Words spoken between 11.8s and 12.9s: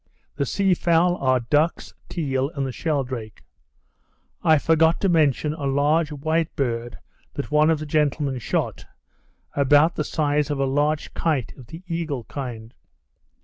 eagle kind.